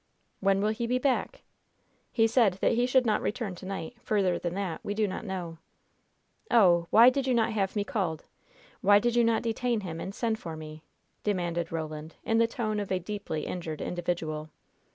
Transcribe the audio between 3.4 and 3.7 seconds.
to